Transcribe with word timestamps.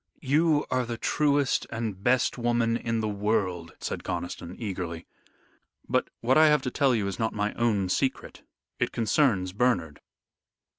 You 0.23 0.65
are 0.71 0.83
the 0.83 0.97
truest 0.97 1.67
and 1.69 2.01
best 2.03 2.35
woman 2.35 2.75
in 2.75 3.01
the 3.01 3.07
world," 3.07 3.75
said 3.79 4.01
Conniston, 4.03 4.55
eagerly, 4.57 5.05
"but 5.87 6.09
what 6.21 6.39
I 6.39 6.47
have 6.47 6.63
to 6.63 6.71
tell 6.71 6.95
you 6.95 7.05
is 7.05 7.19
not 7.19 7.35
my 7.35 7.53
own 7.53 7.87
secret. 7.87 8.41
It 8.79 8.91
concerns 8.91 9.53
Bernard." 9.53 10.01